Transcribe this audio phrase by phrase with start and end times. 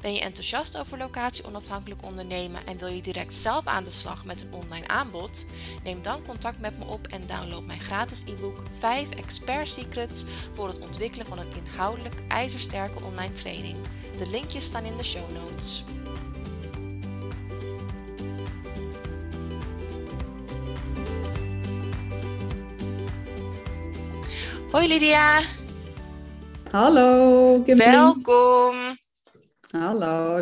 [0.00, 4.24] Ben je enthousiast over locatie onafhankelijk ondernemen en wil je direct zelf aan de slag
[4.24, 5.46] met een online aanbod?
[5.84, 10.68] Neem dan contact met me op en download mijn gratis e-book 5 Expert Secrets voor
[10.68, 13.76] het ontwikkelen van een inhoudelijk ijzersterke online training.
[14.18, 15.84] De linkjes staan in de show notes.
[24.70, 25.40] Hoi Lydia.
[26.70, 27.92] Hallo, Kimberly.
[27.92, 28.67] Welkom.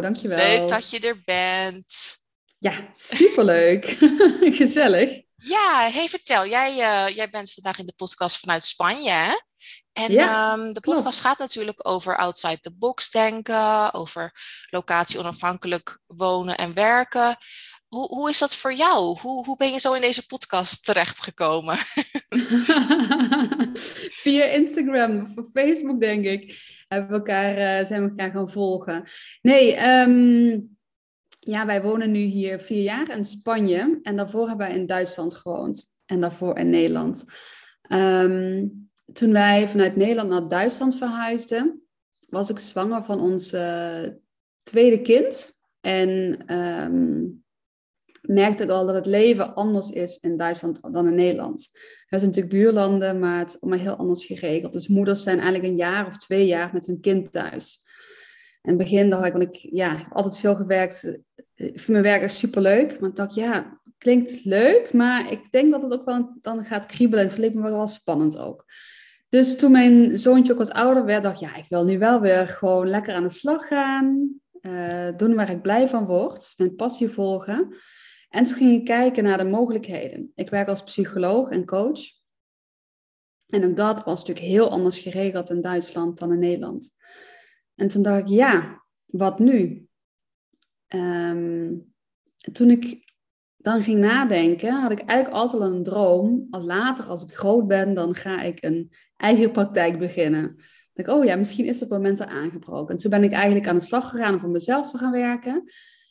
[0.06, 0.36] Dankjewel.
[0.38, 2.16] Leuk dat je er bent.
[2.58, 3.84] Ja, superleuk.
[4.60, 5.20] Gezellig.
[5.36, 6.46] Ja, hey, vertel.
[6.46, 9.32] Jij, uh, jij bent vandaag in de podcast vanuit Spanje, hè?
[9.92, 11.20] En Ja, um, de podcast klopt.
[11.20, 14.32] gaat natuurlijk over outside the box denken, over
[14.70, 17.36] locatie onafhankelijk wonen en werken.
[17.96, 19.18] Hoe, hoe is dat voor jou?
[19.18, 21.76] Hoe, hoe ben je zo in deze podcast terechtgekomen?
[24.22, 29.04] Via Instagram of Facebook, denk ik, hebben we elkaar, eh, zijn we elkaar gaan volgen.
[29.42, 30.60] Nee, ehm,
[31.28, 33.98] ja, wij wonen nu hier vier jaar in Spanje.
[34.02, 35.84] En daarvoor hebben wij in Duitsland gewoond.
[36.06, 37.24] En daarvoor in Nederland.
[37.82, 38.66] Ehm,
[39.12, 41.82] toen wij vanuit Nederland naar Duitsland verhuisden,
[42.28, 43.54] was ik zwanger van ons
[44.62, 45.52] tweede kind.
[45.80, 47.24] En ehm,
[48.26, 51.68] merkte ik al dat het leven anders is in Duitsland dan in Nederland.
[52.08, 54.72] We zijn natuurlijk buurlanden, maar het is allemaal heel anders geregeld.
[54.72, 57.84] Dus moeders zijn eigenlijk een jaar of twee jaar met hun kind thuis.
[58.62, 61.04] In het begin dacht ik, want ik ja, heb altijd veel gewerkt.
[61.54, 63.00] Ik vind mijn werk echt superleuk.
[63.00, 66.86] Maar ik dacht, ja, klinkt leuk, maar ik denk dat het ook wel dan gaat
[66.86, 67.24] kriebelen.
[67.24, 68.64] En het leek me wel spannend ook.
[69.28, 72.20] Dus toen mijn zoontje ook wat ouder werd, dacht ik, ja, ik wil nu wel
[72.20, 74.34] weer gewoon lekker aan de slag gaan.
[74.60, 76.54] eh, doen waar ik blij van word.
[76.56, 77.74] Mijn passie volgen.
[78.28, 80.32] En toen ging ik kijken naar de mogelijkheden.
[80.34, 82.00] Ik werk als psycholoog en coach.
[83.46, 86.90] En dat was natuurlijk heel anders geregeld in Duitsland dan in Nederland.
[87.74, 89.88] En toen dacht ik, ja, wat nu?
[90.86, 91.74] Ehm,
[92.52, 93.04] toen ik
[93.56, 96.46] dan ging nadenken, had ik eigenlijk altijd al een droom.
[96.50, 100.42] Als later, als ik groot ben, dan ga ik een eigen praktijk beginnen.
[100.42, 100.56] Dan
[100.92, 102.94] dacht ik, oh ja, misschien is het moment er aangebroken.
[102.94, 105.64] En toen ben ik eigenlijk aan de slag gegaan om voor mezelf te gaan werken.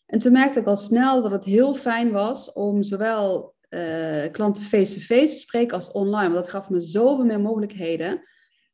[0.05, 4.63] En toen merkte ik al snel dat het heel fijn was om zowel eh, klanten
[4.63, 6.33] face-to-face te spreken als online.
[6.33, 8.21] Want dat gaf me zoveel meer mogelijkheden.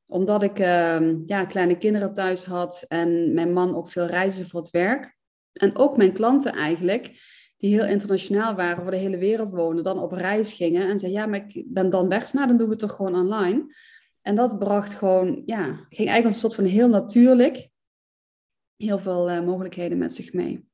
[0.05, 4.59] Omdat ik ehm, ja, kleine kinderen thuis had en mijn man ook veel reizen voor
[4.59, 5.17] het werk.
[5.53, 7.11] En ook mijn klanten eigenlijk,
[7.57, 11.21] die heel internationaal waren, over de hele wereld woonden, dan op reis gingen en zeiden,
[11.21, 13.75] ja, maar ik ben dan weg, nou dan doen we het toch gewoon online.
[14.21, 17.69] En dat bracht gewoon, ja, ging eigenlijk een soort van heel natuurlijk,
[18.75, 20.70] heel veel eh, mogelijkheden met zich mee.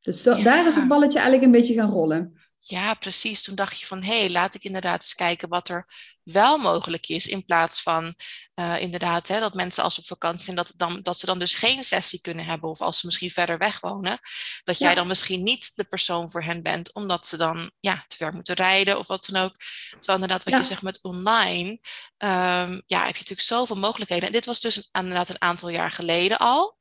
[0.00, 0.42] Dus zo, Ja.
[0.42, 2.39] daar is het balletje eigenlijk een beetje gaan rollen.
[2.62, 3.42] Ja, precies.
[3.42, 5.86] Toen dacht je van, hé, hey, laat ik inderdaad eens kijken wat er
[6.22, 7.26] wel mogelijk is.
[7.26, 8.14] In plaats van
[8.54, 11.54] eh, inderdaad hè, dat mensen als op vakantie zijn, dat, dan, dat ze dan dus
[11.54, 12.70] geen sessie kunnen hebben.
[12.70, 14.18] Of als ze misschien verder weg wonen,
[14.64, 16.92] dat jij dan misschien niet de persoon voor hen bent.
[16.94, 19.54] Omdat ze dan ja, te ver moeten rijden of wat dan ook.
[19.88, 20.58] Terwijl inderdaad wat Ja.
[20.60, 21.80] je zegt met online,
[22.16, 24.26] ehm, ja, heb je natuurlijk zoveel mogelijkheden.
[24.26, 26.76] En dit was dus inderdaad een aantal jaar geleden al.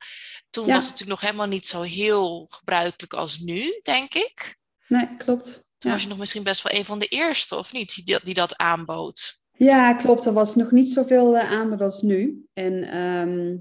[0.50, 0.74] Toen Ja.
[0.74, 4.58] was het natuurlijk nog helemaal niet zo heel gebruikelijk als nu, denk ik.
[4.88, 5.68] Nee, klopt.
[5.80, 5.96] Toen Ja.
[5.96, 8.34] was je nog misschien best wel een van de eerste, of niet, die, dat- die
[8.34, 9.42] dat aanbood.
[9.52, 10.26] Ja, klopt.
[10.26, 12.46] Er was nog niet zoveel uh, aanbod als nu.
[12.54, 13.58] En ehm,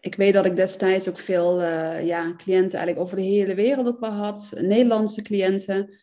[0.00, 3.86] ik weet dat ik destijds ook veel eh, ja, cliënten eigenlijk over de hele wereld
[3.86, 4.52] ook wel had.
[4.60, 5.98] Nederlandse cliënten.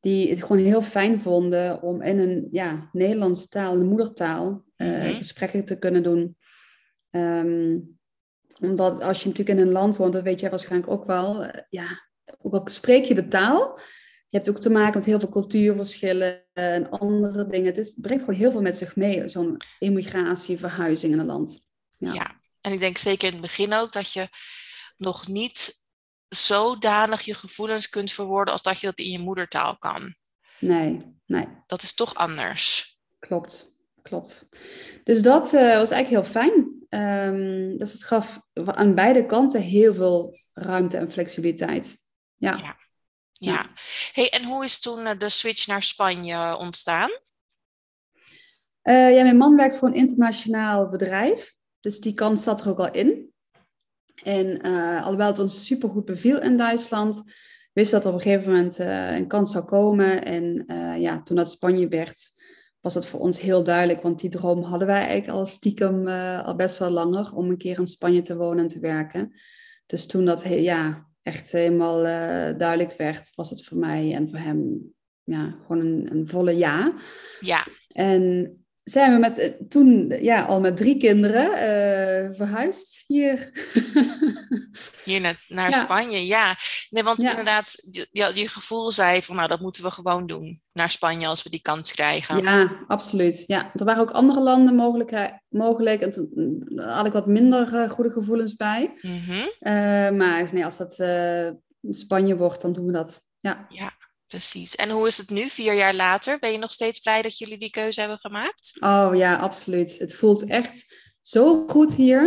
[0.00, 4.88] Die het gewoon heel fijn vonden om in een ja, Nederlandse taal, een moedertaal, eh,
[4.88, 5.12] Mhm.
[5.14, 6.36] gesprekken te kunnen doen.
[7.10, 7.78] Ehm,
[8.60, 11.44] omdat als je natuurlijk in een land woont, dat weet jij waarschijnlijk ook wel.
[11.44, 11.86] eh, ja,
[12.38, 13.78] ook al spreek je de taal,
[14.34, 17.66] je hebt ook te maken met heel veel cultuurverschillen en andere dingen.
[17.66, 21.26] Het, is, het brengt gewoon heel veel met zich mee, zo'n immigratie, verhuizing in een
[21.26, 21.68] land.
[21.98, 22.12] Ja.
[22.12, 22.40] Ja.
[22.60, 24.28] en ik denk zeker in het begin ook dat je
[24.96, 25.84] nog niet
[26.28, 30.14] zodanig je gevoelens kunt verwoorden als dat je dat in je moedertaal kan.
[30.58, 32.96] Nee, nee, Dat is toch anders.
[33.18, 33.72] klopt.
[34.02, 34.48] Klopt.
[35.04, 36.86] Dus dat eh, was eigenlijk heel fijn.
[36.88, 41.96] Ehm, dus het gaf aan beide kanten heel veel ruimte en flexibiliteit.
[42.36, 42.56] Ja.
[42.56, 42.76] Ja.
[43.40, 43.66] Ja.
[44.12, 47.10] Hey, en hoe is toen eh, de switch naar Spanje ontstaan?
[48.82, 51.54] Eh, ja, mijn man werkt voor een internationaal bedrijf.
[51.80, 53.32] Dus die kant zat er ook al in.
[54.22, 57.22] En eh, alhoewel het ons supergoed beviel in Duitsland,
[57.72, 60.24] wist dat er op een gegeven moment eh, een kans zou komen.
[60.24, 62.30] En eh, ja, toen dat Spanje werd,
[62.80, 66.08] was het voor ons heel duidelijk, want die droom hadden wij eigenlijk al stiekem
[66.38, 69.32] al best wel langer om een keer in Spanje te wonen en te werken.
[69.86, 74.38] Dus toen dat ja, echt helemaal uh, duidelijk werd, was het voor mij en voor
[74.38, 74.92] hem
[75.22, 76.94] ja, gewoon een, een volle ja.
[77.40, 77.66] Ja.
[77.88, 83.50] En zijn we met, eh, toen ja, al met drie kinderen uh, verhuisd hier.
[85.04, 86.56] hier naar, naar Spanje, ja.
[86.90, 90.60] Nee, want inderdaad, je, je gevoel zei van nou, dat moeten we gewoon doen.
[90.72, 92.42] Naar Spanje als we die kans krijgen.
[92.42, 93.44] Ja, absoluut.
[93.46, 95.38] Ja, er waren ook andere landen mogelijk.
[95.48, 98.98] mogelijk en toen had ik wat minder uh, goede gevoelens bij.
[99.00, 100.16] Mm -hmm.
[100.16, 101.04] maar nee, als dat
[101.90, 103.22] Spanje wordt, dan doen we dat.
[103.40, 103.66] Ja.
[103.68, 103.92] ja.
[104.34, 104.74] Precies.
[104.74, 106.38] En hoe is het nu, vier jaar later?
[106.38, 108.76] Ben je nog steeds blij dat jullie die keuze hebben gemaakt?
[108.80, 109.98] Oh ja, absoluut.
[109.98, 112.22] Het voelt echt zo goed hier.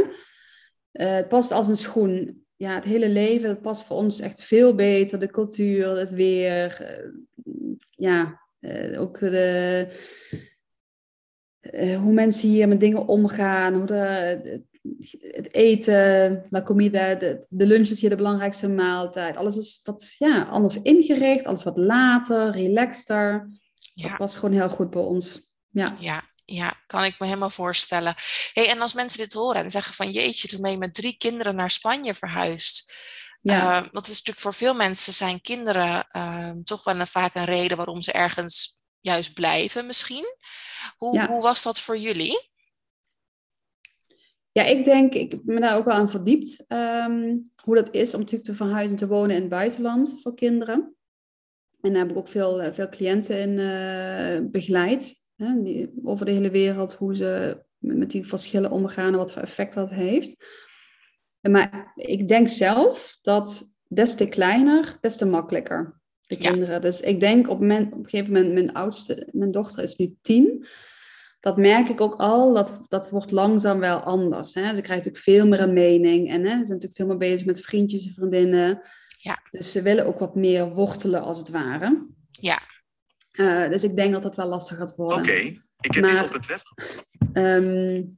[0.94, 2.46] Uh, het past als een schoen.
[2.56, 5.20] Ja, het hele leven, past voor ons echt veel beter.
[5.20, 6.78] De cultuur, het weer.
[6.82, 9.88] Uh, ja, uh, ook de,
[11.72, 13.74] hoe mensen hier met dingen omgaan.
[13.74, 14.62] Hoe de,
[15.32, 19.36] het eten, la comida, de, de lunch is hier de belangrijkste maaltijd.
[19.38, 23.50] Alles is wat ja, anders ingericht, alles wat later, relaxter.
[23.94, 24.10] Ja.
[24.10, 25.52] Dat was gewoon heel goed bij ons.
[25.70, 25.96] Ja.
[26.00, 28.16] ja, ja, kan ik me helemaal voorstellen.
[28.54, 31.18] Hey, en als mensen dit horen en zeggen van jeetje, toen ben je met drie
[31.18, 32.94] kinderen naar Spanje verhuisd.
[33.42, 33.62] Ja.
[33.62, 37.36] Uh, want het is natuurlijk voor veel mensen zijn kinderen uh, toch wel een, vaak
[37.36, 40.36] een reden waarom ze ergens juist blijven misschien.
[40.98, 42.50] Hoe, hoe was dat voor jullie?
[44.52, 48.14] Ja, ik denk, ik heb me daar ook wel aan verdiept, um, hoe dat is
[48.14, 50.96] om natuurlijk te verhuizen te wonen in het buitenland voor kinderen.
[51.82, 56.26] En daar heb ik ook veel, eh, veel cliënten in uh, begeleid, hè, die, over
[56.26, 60.36] de hele wereld, hoe ze met die verschillen omgaan en wat voor effect dat heeft.
[61.42, 65.97] Maar ik denk zelf dat des te kleiner, des te makkelijker
[66.28, 66.82] de kinderen.
[66.82, 70.16] Dus ik denk op, mijn, op een gegeven moment, mijn oudste, mijn dochter is nu
[70.22, 70.66] tien
[71.40, 74.54] dat merk ik ook al, dat, dat wordt langzaam wel anders.
[74.54, 74.62] Hè?
[74.62, 77.46] Ze krijgt natuurlijk veel meer een mening en hè, ze zijn natuurlijk veel meer bezig
[77.46, 78.82] met vriendjes en vriendinnen.
[79.20, 79.40] Ja.
[79.52, 82.08] Dus ze willen ook wat meer wortelen als het ware.
[82.32, 82.60] Ja.
[83.34, 85.18] Uh, dus ik denk dat dat wel lastig gaat worden.
[85.18, 85.32] Oké,
[85.80, 86.62] ik heb maar, dit op het web.
[87.34, 88.14] Um,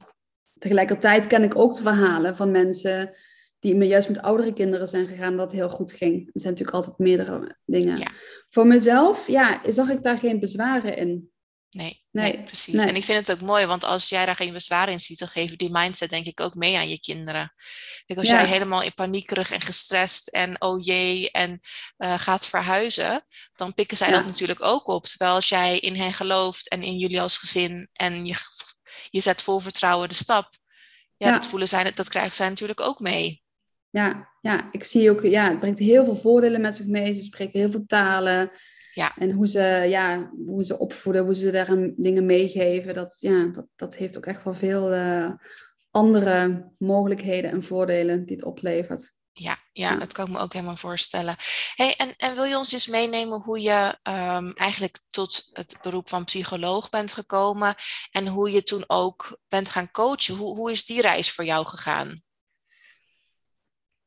[0.58, 3.14] tegelijkertijd ken ik ook de verhalen van mensen
[3.60, 6.14] die juist met oudere kinderen zijn gegaan, dat heel goed ging.
[6.14, 7.98] Er zijn natuurlijk altijd meerdere dingen.
[7.98, 8.10] Ja.
[8.48, 11.30] Voor mezelf, ja, zag ik daar geen bezwaren in.
[11.70, 12.80] Nee, nee, precies.
[12.80, 15.28] En ik vind het ook mooi, want als jij daar geen bezwaar in ziet, dan
[15.28, 17.52] geef je die mindset denk ik ook mee aan je kinderen.
[18.06, 21.60] Kijk, als jij helemaal in paniekerig en gestrest en oh jee en
[21.98, 23.24] uh, gaat verhuizen,
[23.54, 25.06] dan pikken zij dat natuurlijk ook op.
[25.06, 28.34] Terwijl als jij in hen gelooft en in jullie als gezin en je,
[29.10, 30.58] je zet vol vertrouwen de stap,
[31.16, 33.42] ja, Dat, voelen zij, dat krijgen zij natuurlijk ook mee.
[33.90, 37.14] Ja, ja, ik zie ook, ja, het brengt heel veel voordelen met zich mee.
[37.14, 38.50] Ze spreken heel veel talen.
[38.94, 39.16] Ja.
[39.16, 43.66] En hoe ze, ja, hoe ze opvoeden, hoe ze daar dingen meegeven, dat, ja, dat,
[43.76, 45.30] dat heeft ook echt wel veel uh,
[45.90, 49.12] andere mogelijkheden en voordelen die het oplevert.
[49.32, 51.36] Ja, ja, dat kan ik me ook helemaal voorstellen.
[51.74, 56.08] Hey, en, en wil je ons eens meenemen hoe je um, eigenlijk tot het beroep
[56.08, 57.74] van psycholoog bent gekomen
[58.10, 60.36] en hoe je toen ook bent gaan coachen?
[60.36, 62.22] Hoe, hoe is die reis voor jou gegaan?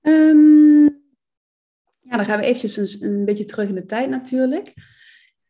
[0.04, 0.84] Um,
[2.00, 4.74] ja, dan gaan we eventjes een, een, beetje terug in de tijd natuurlijk.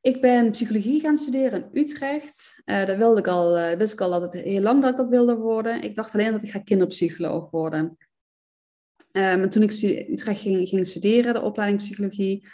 [0.02, 2.62] Ik ben psychologie gaan studeren in Utrecht.
[2.66, 5.08] Uh, dat wilde ik al, uh, wist ik al het heel lang dat ik dat
[5.08, 5.82] wilde worden.
[5.82, 7.98] Ik dacht alleen dat ik ga kinderpsycholoog worden.
[9.12, 12.48] Maar toen ik in Utrecht ging, ging, studeren, de opleiding psychologie,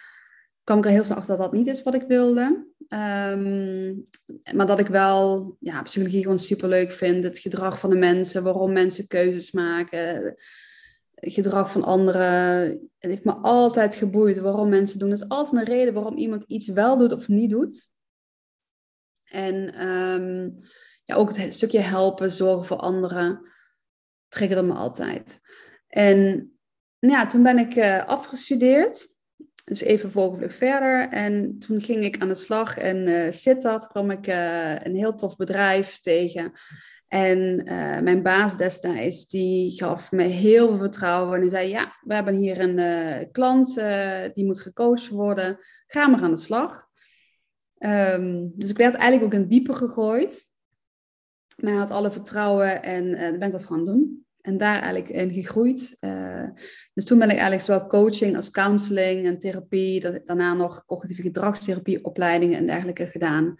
[0.63, 2.67] kwam ik er heel snel achter dat dat niet is wat ik wilde.
[2.89, 4.07] Um,
[4.55, 7.23] maar dat ik wel ja, psychologie gewoon superleuk vind.
[7.23, 10.35] Het gedrag van de mensen, waarom mensen keuzes maken
[11.21, 12.67] gedrag van anderen.
[12.97, 15.07] Het heeft me altijd geboeid waarom mensen doen.
[15.09, 17.91] Er is altijd een reden waarom iemand iets wel doet of niet doet.
[19.23, 20.59] En um,
[21.03, 23.41] ja, ook het stukje helpen, zorgen voor anderen,
[24.27, 25.39] triggerde me altijd.
[25.88, 26.17] En
[26.99, 29.17] nou ja, toen ben ik uh, afgestudeerd.
[29.65, 31.09] Dus even volgevlucht verder.
[31.09, 32.77] En toen ging ik aan de slag.
[32.77, 36.51] En uh, Sittard kwam ik uh, een heel tof bedrijf tegen.
[37.09, 41.41] En uh, mijn baas destijds, die gaf me heel veel vertrouwen.
[41.41, 45.57] En zei, ja, we hebben hier een uh, klant, uh, die moet gecoacht worden.
[45.87, 46.87] Ga maar aan de slag.
[47.79, 50.43] Um, dus ik werd eigenlijk ook in diepe gegooid.
[51.57, 54.25] Maar had alle vertrouwen en daar ben ik wat gaan doen.
[54.41, 55.97] En daar eigenlijk in gegroeid.
[56.93, 60.23] dus toen ben ik eigenlijk zowel coaching als counseling en therapie.
[60.23, 63.55] Daarna nog cognitieve gedragstherapie opleidingen en dergelijke gedaan.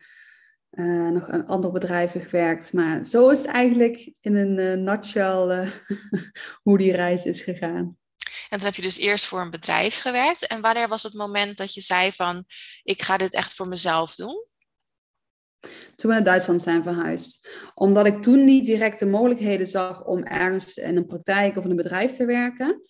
[0.72, 2.74] Uh, nog aan andere bedrijven gewerkt.
[2.74, 5.70] Maar zo is het eigenlijk in een uh, nutshell uh,
[6.64, 7.98] hoe die reis is gegaan.
[8.50, 10.48] En toen heb je dus eerst voor een bedrijf gewerkt.
[10.48, 12.46] En wanneer was het moment dat je zei van,
[12.84, 14.48] ik ga dit echt voor mezelf doen?
[15.96, 17.50] Toen we naar Duitsland zijn verhuisd.
[17.74, 21.70] Omdat ik toen niet direct de mogelijkheden zag om ergens in een praktijk of in
[21.70, 22.82] een bedrijf te werken.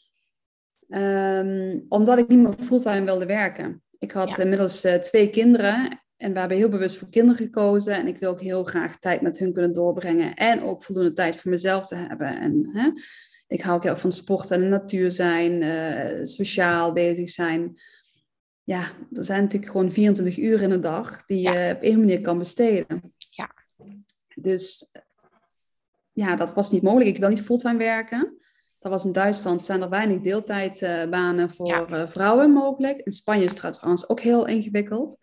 [0.88, 3.84] Um, omdat ik niet meer fulltime wilde werken.
[3.98, 7.94] Ik had inmiddels uh, twee kinderen en we hebben heel bewust voor kinderen gekozen.
[7.94, 10.34] En ik wil ook heel graag tijd met hun kunnen doorbrengen.
[10.36, 12.40] En ook voldoende tijd voor mezelf te hebben.
[12.40, 12.90] En hè,
[13.48, 17.82] ik hou ook heel van sport en de natuur zijn, uh, sociaal bezig zijn.
[18.64, 18.82] Ja,
[19.14, 22.38] er zijn natuurlijk gewoon 24 uur in een dag die je op één manier kan
[22.38, 23.14] besteden.
[23.30, 23.52] Ja.
[24.36, 24.92] Dus
[26.12, 27.10] ja, dat was niet mogelijk.
[27.10, 28.38] Ik wil niet fulltime werken.
[28.80, 33.02] Dat was in Duitsland, zijn er weinig deeltijdbanen voor uh, vrouwen mogelijk.
[33.02, 35.18] In Spanje is het trouwens ook heel ingewikkeld.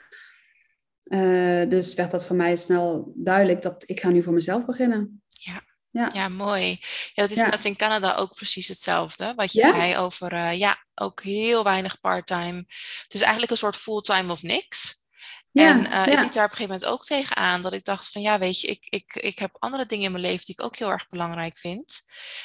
[1.06, 5.22] Uh, dus werd dat voor mij snel duidelijk dat ik ga nu voor mezelf beginnen.
[5.28, 6.10] Ja, ja.
[6.14, 6.78] ja mooi.
[7.14, 7.62] Ja, dat is ja.
[7.62, 9.32] in Canada ook precies hetzelfde.
[9.36, 12.64] Wat je zei over, uh, ja, ook heel weinig parttime.
[13.02, 15.04] Het is eigenlijk een soort fulltime of niks.
[15.50, 18.10] Ja, en uh, ik liep daar op een gegeven moment ook tegenaan dat ik dacht
[18.10, 20.64] van ja, weet je, ik, ik, ik heb andere dingen in mijn leven die ik
[20.64, 22.00] ook heel erg belangrijk vind.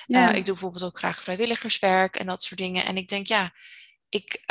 [0.06, 0.30] Ja.
[0.30, 2.86] Ik doe bijvoorbeeld ook graag vrijwilligerswerk en dat soort dingen.
[2.86, 3.54] En ik denk ja,
[4.10, 4.44] ik,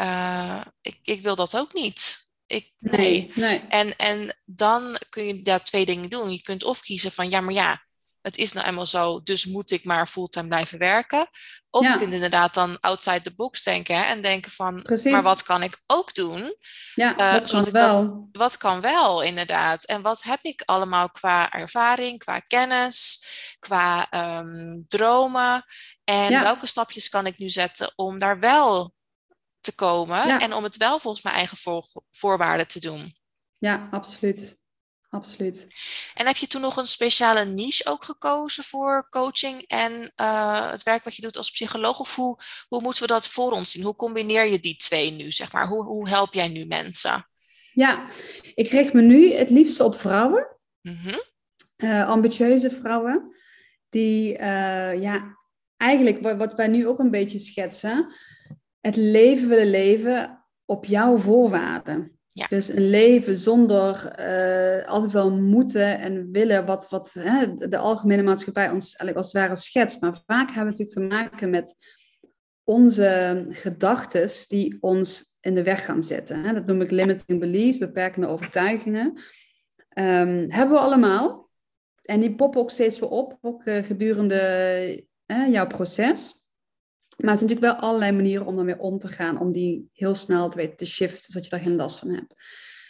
[0.80, 2.19] ik, ik wil dat ook niet.
[2.50, 3.30] Ik, nee.
[3.34, 3.62] nee.
[3.68, 6.30] En, en dan kun je daar twee dingen doen.
[6.30, 7.84] Je kunt of kiezen van ja, maar ja,
[8.22, 11.28] het is nou eenmaal zo, dus moet ik maar fulltime blijven werken.
[11.70, 15.12] Of je kunt inderdaad dan outside the box denken hè, en denken van, Precies.
[15.12, 16.56] maar wat kan ik ook doen?
[16.94, 18.02] Ja, uh, wat kan wel?
[18.02, 19.84] Dat, wat kan wel, inderdaad.
[19.84, 23.24] En wat heb ik allemaal qua ervaring, qua kennis,
[23.58, 25.64] qua um, dromen?
[26.04, 26.42] En ja.
[26.42, 28.94] welke stapjes kan ik nu zetten om daar wel
[29.60, 30.40] te komen ja.
[30.40, 33.14] en om het wel volgens mijn eigen voor, voorwaarden te doen?
[33.58, 34.60] Ja, absoluut
[35.10, 35.66] absoluut.
[36.14, 40.82] En heb je toen nog een speciale niche ook gekozen voor coaching en uh, het
[40.82, 42.00] werk wat je doet als psycholoog?
[42.00, 42.38] Of hoe,
[42.68, 43.84] hoe moeten we dat voor ons zien?
[43.84, 45.68] Hoe combineer je die twee nu, zeg maar?
[45.68, 47.28] Hoe, hoe help jij nu mensen?
[47.72, 48.06] Ja,
[48.54, 50.56] ik richt me nu het liefst op vrouwen.
[50.80, 51.22] Mm -hmm.
[51.76, 53.36] uh, ambitieuze vrouwen.
[53.88, 55.38] Die, uh, ja,
[55.76, 58.14] eigenlijk wat, wat wij nu ook een beetje schetsen.
[58.80, 62.18] Het leven willen leven op jouw voorwaarden.
[62.26, 62.46] Ja.
[62.48, 68.22] Dus een leven zonder uh, altijd wel moeten en willen, wat, wat hè, de algemene
[68.22, 70.00] maatschappij ons eigenlijk als het ware schetst.
[70.00, 71.74] Maar vaak hebben we natuurlijk te maken met
[72.64, 76.44] onze gedachten die ons in de weg gaan zitten.
[76.44, 76.52] Hè.
[76.52, 79.06] Dat noem ik limiting beliefs, beperkende overtuigingen.
[79.98, 81.48] Um, hebben we allemaal.
[82.02, 86.39] En die poppen ook steeds weer op, ook uh, gedurende uh, jouw proces.
[87.20, 90.14] Maar er zijn natuurlijk wel allerlei manieren om daarmee om te gaan, om die heel
[90.14, 92.34] snel te weten te shiften, zodat je daar geen last van hebt.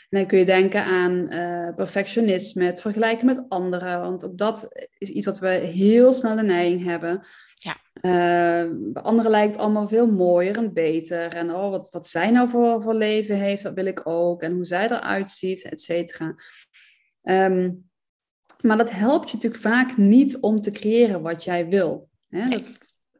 [0.08, 4.88] En dan kun je denken aan uh, perfectionisme, het vergelijken met anderen, want ook dat
[4.98, 7.22] is iets wat we heel snel de neiging hebben.
[7.54, 7.76] Ja.
[8.02, 11.34] Uh, bij anderen lijkt het allemaal veel mooier en beter.
[11.34, 14.42] En oh, wat, wat zij nou voor, voor leven heeft, dat wil ik ook.
[14.42, 16.34] En hoe zij eruit ziet, et cetera.
[17.22, 17.88] Um,
[18.60, 22.08] maar dat helpt je natuurlijk vaak niet om te creëren wat jij wil.
[22.28, 22.48] Hè?
[22.48, 22.70] Dat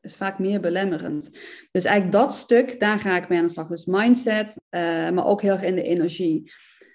[0.01, 1.31] is vaak meer belemmerend.
[1.71, 3.69] Dus eigenlijk dat stuk, daar ga ik mee aan de slag.
[3.69, 6.53] Dus mindset, uh, maar ook heel erg in de energie.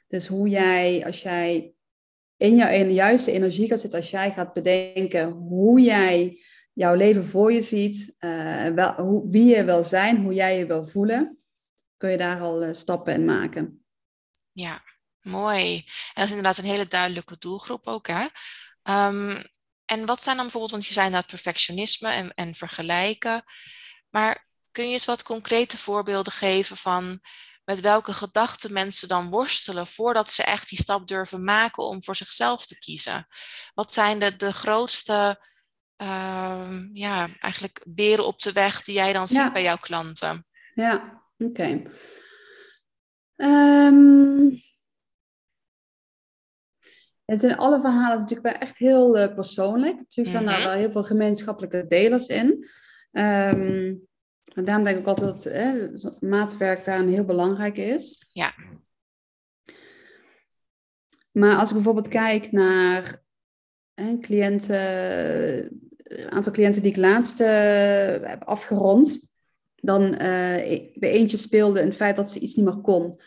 [0.07, 1.73] Dus hoe jij, als jij
[2.37, 6.39] in jouw in juiste energie gaat zitten, als jij gaat bedenken hoe jij
[6.73, 10.65] jouw leven voor je ziet, uh, wel, hoe, wie je wil zijn, hoe jij je
[10.65, 11.37] wil voelen,
[11.97, 13.85] kun je daar al uh, stappen in maken.
[14.51, 14.83] Ja,
[15.21, 15.75] mooi.
[15.75, 15.83] En
[16.13, 18.25] dat is inderdaad een hele duidelijke doelgroep ook, hè?
[19.07, 19.37] Um,
[19.85, 23.43] en wat zijn dan bijvoorbeeld, want je zei dat perfectionisme en, en vergelijken.
[24.09, 27.19] Maar kun je eens wat concrete voorbeelden geven van
[27.65, 32.15] met welke gedachten mensen dan worstelen voordat ze echt die stap durven maken om voor
[32.15, 33.27] zichzelf te kiezen?
[33.73, 35.45] Wat zijn de, de grootste,
[36.01, 40.47] uh, ja, eigenlijk beren op de weg die jij dan ziet bij jouw klanten?
[40.73, 41.51] Ja, oké.
[41.51, 41.87] Okay.
[43.35, 44.63] Um,
[47.25, 49.95] het zijn alle verhalen natuurlijk wel echt heel uh, persoonlijk.
[49.95, 50.67] Natuurlijk zijn daar mhm.
[50.67, 52.67] wel heel veel gemeenschappelijke delers in.
[53.11, 54.07] Um,
[54.55, 55.73] en daarom denk ik altijd dat eh,
[56.19, 58.29] maatwerk daar een heel belangrijk is.
[58.33, 58.53] Ja.
[61.31, 63.23] Maar als ik bijvoorbeeld kijk naar
[63.93, 64.79] eh, cliënten,
[65.97, 67.47] een aantal cliënten die ik laatst uh,
[68.21, 69.27] heb afgerond,
[69.75, 70.19] dan uh,
[70.93, 73.19] bij eentje speelde een feit dat ze iets niet meer kon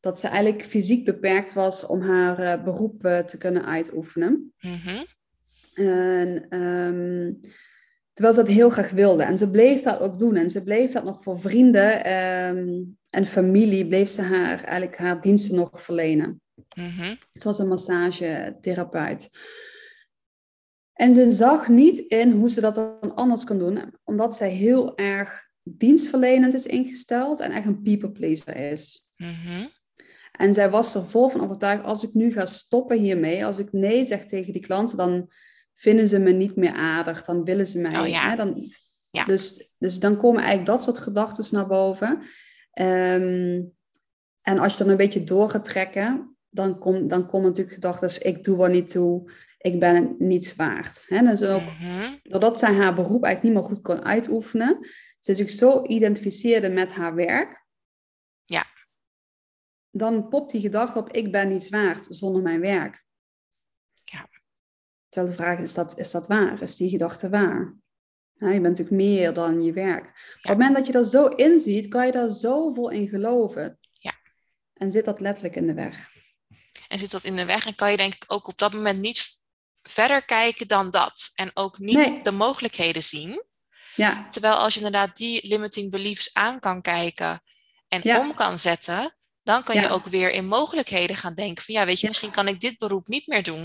[0.00, 4.52] dat ze eigenlijk fysiek beperkt was om haar uh, beroep uh, te kunnen uitoefenen.
[4.60, 5.04] Mm-hmm.
[5.74, 7.40] En, um,
[8.12, 9.22] terwijl ze dat heel graag wilde.
[9.22, 10.36] En ze bleef dat ook doen.
[10.36, 15.20] En ze bleef dat nog voor vrienden um, en familie, bleef ze haar eigenlijk haar
[15.20, 16.40] diensten nog verlenen.
[16.74, 17.16] Mm-hmm.
[17.32, 19.30] Ze was een massagetherapeut.
[20.92, 24.96] En ze zag niet in hoe ze dat dan anders kon doen, omdat zij heel
[24.96, 29.12] erg dienstverlenend is ingesteld en echt een people pleaser is.
[29.16, 29.68] Mm-hmm.
[30.36, 33.72] En zij was er vol van overtuigd, als ik nu ga stoppen hiermee, als ik
[33.72, 35.30] nee zeg tegen die klanten, dan
[35.74, 38.00] vinden ze me niet meer aardig, dan willen ze mij.
[38.00, 38.30] Oh, ja.
[38.30, 38.54] hè, dan,
[39.10, 39.24] Ja.
[39.24, 42.18] dus, dus dan komen eigenlijk dat soort gedachten naar boven.
[42.70, 43.62] Ehm,
[44.42, 48.26] en als je dan een beetje door gaat trekken, dan komt dan komen natuurlijk gedachten,
[48.26, 51.04] ik doe er niet toe, ik ben niets waard.
[51.06, 51.22] Hè?
[51.22, 52.12] Dus ook, Mhm.
[52.22, 54.78] doordat zij haar beroep eigenlijk niet meer goed kon uitoefenen,
[55.20, 57.64] ze zich zo identificeerde met haar werk.
[59.98, 63.04] Dan popt die gedachte op, ik ben niets waard zonder mijn werk.
[64.02, 64.28] Ja.
[65.08, 66.62] Terwijl de vraag is, is dat, is dat waar?
[66.62, 67.74] Is die gedachte waar?
[68.32, 70.04] Ja, je bent natuurlijk meer dan je werk.
[70.36, 73.78] Op het moment dat je dat zo inziet, kan je daar zoveel in geloven.
[73.90, 74.14] Ja.
[74.72, 76.10] En zit dat letterlijk in de weg.
[76.88, 79.00] En zit dat in de weg en kan je denk ik ook op dat moment
[79.00, 79.28] niet
[79.82, 81.32] verder kijken dan dat.
[81.34, 82.22] En ook niet Nee.
[82.22, 83.44] de mogelijkheden zien.
[83.94, 87.42] Ja, Terwijl als je inderdaad die limiting beliefs aan kan kijken
[87.88, 91.84] en om kan zetten, dan kan je ook weer in mogelijkheden gaan denken van ja,
[91.84, 93.64] weet je, misschien kan ik dit beroep niet meer doen,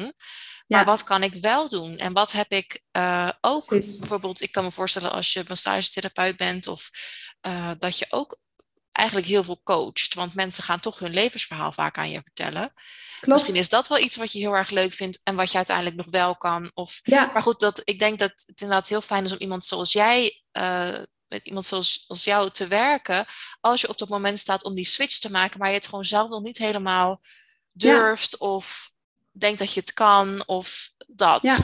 [0.68, 0.84] maar Ja.
[0.86, 1.98] wat kan ik wel doen?
[1.98, 3.98] En wat heb ik eh, ook, Precies.
[3.98, 6.90] bijvoorbeeld, ik kan me voorstellen als je massagetherapeut bent of
[7.42, 8.40] eh, dat je ook
[8.92, 12.74] eigenlijk heel veel coacht, want mensen gaan toch hun levensverhaal vaak aan je vertellen.
[13.20, 13.28] klopt.
[13.28, 15.96] Misschien is dat wel iets wat je heel erg leuk vindt en wat je uiteindelijk
[15.96, 16.72] nog wel kan.
[16.74, 19.66] Of Ja, maar goed, dat, ik denk dat het inderdaad heel fijn is om iemand
[19.66, 20.90] zoals jij, eh,
[21.32, 23.26] met iemand zoals als jou te werken.
[23.62, 26.06] Als je op dat moment staat om die switch te maken, maar je het gewoon
[26.06, 27.22] zelf nog niet helemaal
[27.72, 28.92] durft of
[29.32, 31.42] denkt dat je het kan of dat.
[31.42, 31.58] Ja,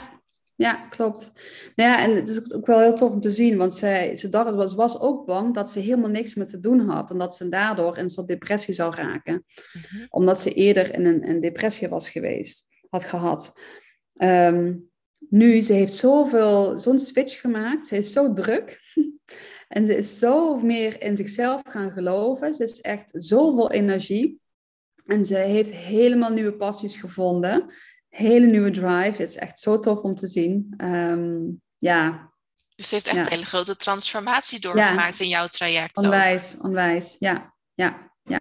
[0.56, 1.32] ja klopt.
[1.76, 4.30] Nou ja, en het is ook wel heel tof om te zien, want zij, ze
[4.30, 7.36] dacht, was, was ook bang dat ze helemaal niks meer te doen had en dat
[7.36, 9.46] ze daardoor in een soort depressie zou raken.
[9.74, 10.06] Mhm.
[10.10, 13.60] Omdat ze eerder in een, een depressie was geweest, had gehad.
[14.16, 14.76] Ehm,
[15.30, 17.88] nu, ze heeft zoveel, zo'n switch gemaakt.
[17.88, 18.80] Ze is zo druk.
[19.68, 22.54] en ze is zo meer in zichzelf gaan geloven.
[22.54, 24.40] Ze is echt zoveel energie.
[25.06, 27.74] En ze heeft helemaal nieuwe passies gevonden.
[28.10, 29.22] Hele nieuwe drive.
[29.22, 30.74] Het is echt zo tof om te zien.
[30.78, 31.38] Ehm,
[31.78, 32.32] ja,
[32.76, 33.24] Dus ze heeft echt Ja.
[33.24, 35.98] een hele grote transformatie doorgemaakt in jouw traject.
[35.98, 36.04] ook.
[36.04, 37.16] onwijs, onwijs.
[37.20, 38.40] Ja, ja, ja.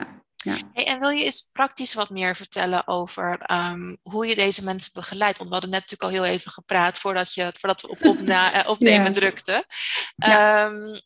[0.72, 4.90] Hey, en wil je eens praktisch wat meer vertellen over ehm, hoe je deze mensen
[4.94, 5.36] begeleidt?
[5.38, 8.52] Want we hadden net natuurlijk al heel even gepraat voordat, je, voordat we op opna-
[8.62, 9.12] eh, opnemen Ja.
[9.12, 9.64] drukten.
[10.16, 10.64] Ja.
[10.66, 10.96] Ehm,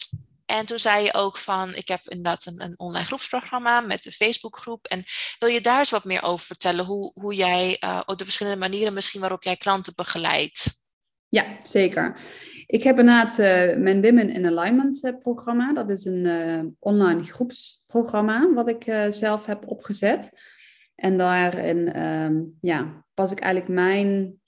[0.51, 4.13] en toen zei je ook van, ik heb inderdaad een, een online groepsprogramma met de
[4.13, 4.87] Facebookgroep.
[4.87, 5.05] En
[5.39, 6.85] wil je daar eens wat meer over vertellen?
[6.85, 10.85] Hoe, hoe jij, eh, op de verschillende manieren misschien waarop jij klanten begeleidt?
[11.29, 12.21] Ja, zeker.
[12.67, 15.73] Ik heb inderdaad eh, mijn Women in Alignment eh, programma.
[15.73, 20.31] Dat is een online groepsprogramma wat ik zelf heb opgezet.
[20.95, 24.40] En daarin ehm, ja, pas ik eigenlijk mijn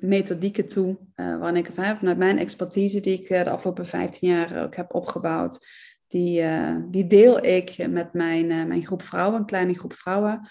[0.00, 4.62] methodieken toe, eh waarin ik vanuit mijn expertise die ik eh, de afgelopen 15 jaar
[4.64, 5.66] ook heb opgebouwd,
[6.06, 10.48] die, eh, die deel ik met mijn, mijn groep vrouwen, een kleine groep vrouwen.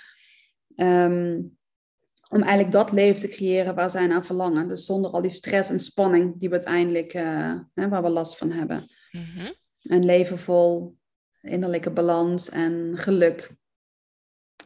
[0.75, 1.41] Ehm,
[2.29, 4.67] om eigenlijk dat leven te creëren waar zij naar verlangen.
[4.67, 7.13] Dus zonder al die stress en spanning die we uiteindelijk,
[7.73, 8.91] hè, waar we last van hebben.
[9.11, 9.51] Mhm.
[9.81, 10.97] Een leven vol
[11.41, 13.51] innerlijke balans en geluk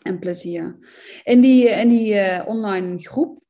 [0.01, 0.77] en plezier.
[1.23, 3.41] In die, in die online groep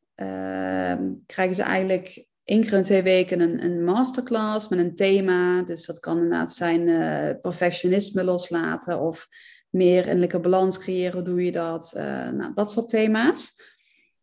[1.26, 5.62] krijgen ze eigenlijk één keer twee weken een, een masterclass met een thema.
[5.62, 9.28] Dus dat kan inderdaad zijn eh, perfectionisme loslaten of
[9.70, 11.14] meer innerlijke balans creëren.
[11.14, 11.94] Hoe doe je dat?
[11.96, 13.54] Eh, nou, dat soort thema's.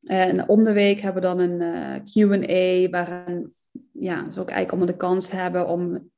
[0.03, 3.55] En om de week hebben we dan een eh, Q&A waarin
[3.93, 6.11] ja, ze ook eigenlijk allemaal de kans hebben om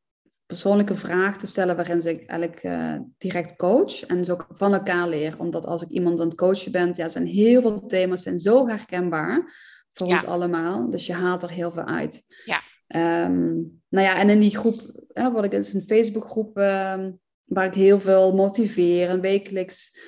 [0.50, 5.08] persoonlijke vragen te stellen waarin ze eigenlijk eh, direct coach en ze ook van elkaar
[5.08, 5.38] leren.
[5.38, 8.68] Omdat als ik iemand aan het coachen ben, ja, zijn heel veel thema's zijn zo
[8.68, 9.54] herkenbaar
[9.92, 10.14] voor Ja.
[10.14, 10.90] ons allemaal.
[10.90, 12.22] Dus je haalt er heel veel uit.
[12.44, 12.60] Ja.
[12.86, 13.50] Ehm,
[13.88, 17.12] nou ja, en in die groep, hè, wat ik is een Facebookgroep ehm,
[17.44, 19.98] waar ik heel veel motiveer en wekelijks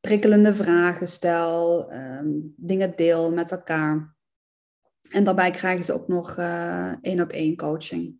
[0.00, 4.14] prikkelende vragen stel, ehm, dingen deel met elkaar.
[5.10, 8.18] En daarbij krijgen ze ook nog eh, één op één coaching.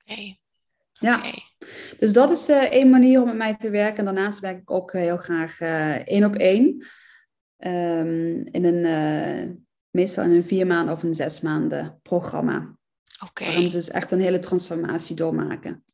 [0.00, 0.36] Oké.
[1.00, 1.20] Ja.
[1.98, 3.98] Dus dat is eh, één manier om met mij te werken.
[3.98, 6.84] En daarnaast werk ik ook eh, heel graag eh, één op één.
[7.56, 12.76] Ehm, in een, meestal in een vier maanden of een zes maanden programma.
[13.28, 13.44] Oké.
[13.44, 15.84] Waarin ze dus echt een hele transformatie doormaken.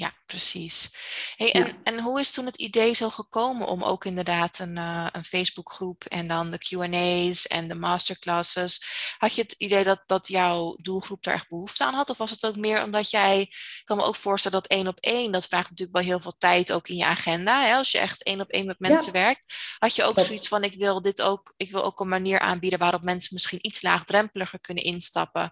[0.00, 0.94] Ja, precies.
[1.36, 1.72] Hey, en, Ja.
[1.82, 6.04] en hoe is toen het idee zo gekomen om ook inderdaad een, eh, een Facebookgroep
[6.04, 8.84] en dan de QA's en de masterclasses?
[9.18, 12.10] Had je het idee dat, dat jouw doelgroep daar echt behoefte aan had?
[12.10, 14.98] Of was het ook meer omdat jij, ik kan me ook voorstellen dat één op
[15.00, 17.62] één, dat vraagt natuurlijk wel heel veel tijd ook in je agenda.
[17.62, 17.74] Hè?
[17.74, 20.74] Als je echt één op één met mensen werkt, had je ook zoiets van: ik
[20.74, 24.84] wil dit ook, ik wil ook een manier aanbieden waarop mensen misschien iets laagdrempeliger kunnen
[24.84, 25.50] instappen.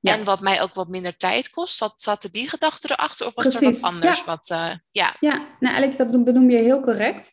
[0.00, 0.12] Ja.
[0.12, 1.76] En wat mij ook wat minder tijd kost.
[1.76, 3.26] Zat, zaten die gedachten erachter?
[3.26, 4.18] Of was er Precies, wat anders?
[4.18, 4.24] ja.
[4.24, 5.16] Wat, eh, ja.
[5.20, 7.32] Ja, nou eigenlijk dat benoem je heel correct.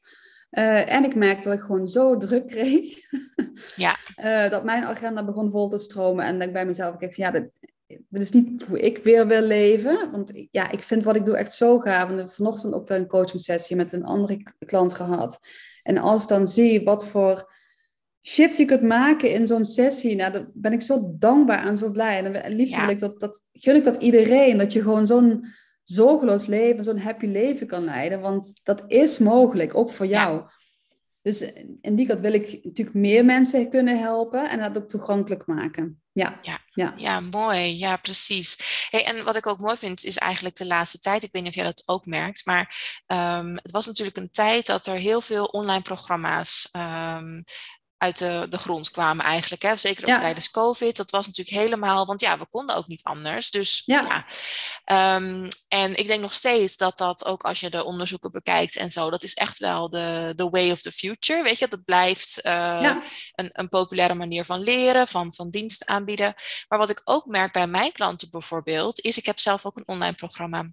[0.52, 2.98] Uh, en ik merkte dat ik gewoon zo druk kreeg.
[3.76, 3.98] ja.
[4.24, 6.26] Uh, dat mijn agenda begon vol te stromen.
[6.26, 7.50] En dat ik bij mezelf van ja, dit,
[7.88, 10.12] dit is niet hoe ik weer wil leven.
[10.12, 12.10] Want ja, ik vind wat ik doe echt zo gaaf.
[12.10, 15.40] En vanochtend ook weer een coaching sessie met een andere klant gehad.
[15.84, 17.54] En als ik dan zie wat voor
[18.28, 21.90] shift je kunt maken in zo'n sessie, nou, dan ben ik zo dankbaar en zo
[21.90, 22.24] blij.
[22.24, 25.46] En liefst wil ik dat, dat, gun ik dat iedereen, dat je gewoon zo'n
[25.90, 28.22] zorgeloos leven, zo'n happy leven kan leiden.
[28.22, 30.46] Want dat is mogelijk, ook voor jou.
[31.22, 31.42] Dus
[31.82, 36.02] in die kant wil ik natuurlijk meer mensen kunnen helpen en dat ook toegankelijk maken.
[36.12, 36.94] Ja, ja, ja.
[36.98, 37.78] ja mooi.
[37.78, 38.58] Ja, precies.
[38.90, 41.52] Hey, en wat ik ook mooi vind, is eigenlijk de laatste tijd, ik weet niet
[41.52, 42.76] of jij dat ook merkt, maar
[43.08, 47.44] um, het was natuurlijk een tijd dat er heel veel online programma's um,
[47.98, 49.62] uit de, de grond kwamen eigenlijk.
[49.62, 49.76] Hè?
[49.76, 50.98] Zeker ook tijdens COVID.
[50.98, 53.52] Dat was natuurlijk helemaal, want ja, we konden ook niet anders.
[53.52, 54.26] Dus ja.
[54.84, 58.90] Ehm, en ik denk nog steeds dat dat ook als je de onderzoeken bekijkt en
[58.90, 61.44] zo, dat is echt wel de, de way of the future.
[61.44, 62.96] Weet je, dat blijft uh,
[63.36, 66.34] een, een populaire manier van leren, van, van dienst aanbieden.
[66.68, 69.88] Maar wat ik ook merk bij mijn klanten bijvoorbeeld, is ik heb zelf ook een
[69.88, 70.70] online programma.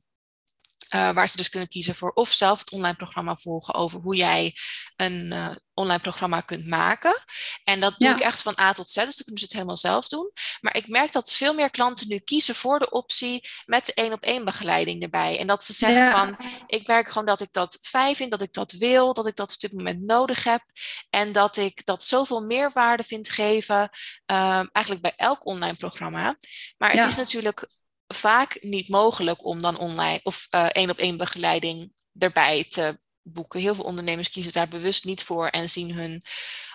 [0.94, 4.16] Uh, waar ze dus kunnen kiezen voor of zelf het online programma volgen over hoe
[4.16, 4.56] jij
[4.96, 7.24] een uh, online programma kunt maken.
[7.64, 9.76] En dat doe ik echt van A tot Z, dus dan kunnen ze het helemaal
[9.76, 10.30] zelf doen.
[10.60, 14.12] Maar ik merk dat veel meer klanten nu kiezen voor de optie met de één
[14.12, 15.38] op één begeleiding erbij.
[15.38, 18.52] En dat ze zeggen van, ik werk gewoon dat ik dat fijn vind, dat ik
[18.52, 20.62] dat wil, dat ik dat op dit moment nodig heb.
[21.10, 23.90] En dat ik dat zoveel meerwaarde vind geven,
[24.32, 26.36] uh, eigenlijk bij elk online programma.
[26.76, 27.66] Maar het is natuurlijk
[28.06, 33.60] vaak niet mogelijk om dan online of uh, één op één begeleiding erbij te boeken.
[33.60, 36.22] Heel veel ondernemers kiezen daar bewust niet voor en zien hun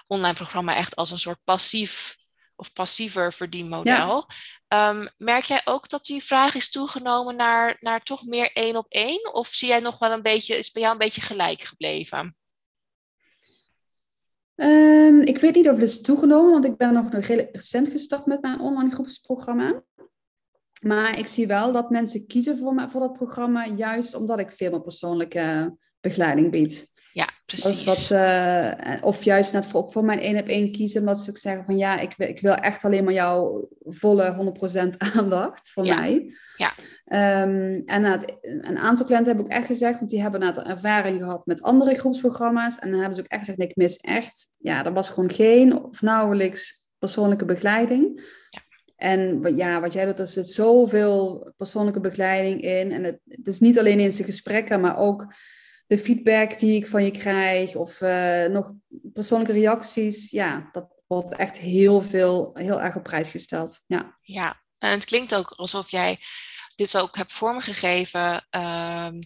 [0.08, 2.18] online programma echt als een soort passief
[2.56, 4.30] of passiever verdienmodel.
[4.68, 4.89] Ja.
[4.89, 8.86] Um, merk jij ook dat die vraag is toegenomen naar, naar toch meer één op
[8.89, 9.34] één?
[9.34, 12.38] Of zie jij nog wel een beetje, is bij jou een beetje gelijk gebleven?
[14.56, 18.42] Um, ik weet niet of het is toegenomen, want ik ben nog recent gestart met
[18.42, 19.84] mijn online groepsprogramma.
[20.80, 24.52] Maar ik zie wel dat mensen kiezen voor, me, voor dat programma, juist omdat ik
[24.52, 26.92] veel meer persoonlijke begeleiding bied.
[27.13, 27.84] Ja, precies.
[27.84, 31.38] Wat, uh, of juist net voor, voor mijn één op één kiezen, omdat ze ook
[31.38, 34.54] zeggen van ja, ik, ik wil echt alleen maar jouw volle
[34.94, 36.34] 100% aandacht voor mij.
[36.58, 36.72] Ja.
[37.44, 41.20] Um, en het, een aantal klanten hebben ook echt gezegd, want die hebben een ervaring
[41.20, 42.80] gehad met andere groepsprogramma's.
[42.80, 45.32] En dan hebben ze ook echt gezegd, nee, ik mis echt, ja, er was gewoon
[45.32, 48.22] geen of nauwelijks persoonlijke begeleiding.
[48.50, 48.62] Ja.
[48.99, 52.91] En ja, wat jij doet, er zit zoveel persoonlijke begeleiding in.
[52.91, 55.33] En het, het is niet alleen in zijn gesprekken, maar ook
[55.88, 57.75] de feedback die ik van je krijg.
[57.75, 58.73] Of uh, nog
[59.13, 60.31] persoonlijke reacties.
[60.31, 63.81] Ja, dat wordt echt heel veel, heel erg op prijs gesteld.
[63.85, 64.63] Ja, ja.
[64.77, 66.17] en het klinkt ook alsof jij
[66.75, 68.47] dit ook hebt vormgegeven.
[68.51, 69.19] Um,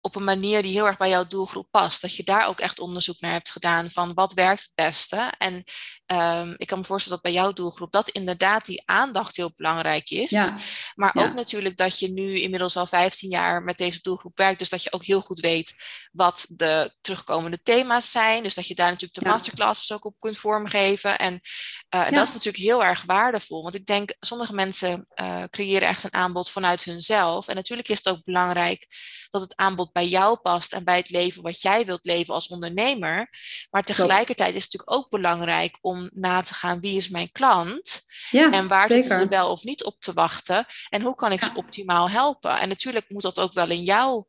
[0.00, 2.02] op een manier die heel erg bij jouw doelgroep past.
[2.02, 5.32] Dat je daar ook echt onderzoek naar hebt gedaan van wat werkt het beste.
[5.38, 5.64] En
[6.06, 10.10] um, ik kan me voorstellen dat bij jouw doelgroep dat inderdaad die aandacht heel belangrijk
[10.10, 10.30] is.
[10.30, 10.58] Ja.
[10.94, 14.58] Maar ook natuurlijk dat je nu inmiddels al 15 jaar met deze doelgroep werkt.
[14.58, 15.74] Dus dat je ook heel goed weet
[16.12, 18.42] wat de terugkomende thema's zijn.
[18.42, 19.30] Dus dat je daar natuurlijk de ja.
[19.30, 21.18] masterclasses ook op kunt vormgeven.
[21.18, 21.40] En
[21.94, 23.62] uh, dat is natuurlijk heel erg waardevol.
[23.62, 27.48] Want ik denk, sommige mensen uh, creëren echt een aanbod vanuit hunzelf.
[27.48, 28.86] En natuurlijk is het ook belangrijk
[29.28, 32.48] dat het aanbod bij jou past en bij het leven wat jij wilt leven als
[32.48, 33.28] ondernemer.
[33.70, 38.02] Maar tegelijkertijd is het natuurlijk ook belangrijk om na te gaan wie is mijn klant
[38.30, 41.42] ja, en waar zitten ze wel of niet op te wachten en hoe kan ik
[41.42, 42.58] ze optimaal helpen.
[42.58, 44.26] En natuurlijk moet dat ook wel in jouw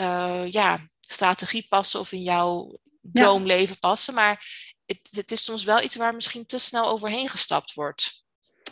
[0.00, 4.14] uh, ja, strategie passen of in jouw droomleven passen.
[4.14, 4.46] Maar
[4.86, 8.22] het, het is soms wel iets waar misschien te snel overheen gestapt wordt.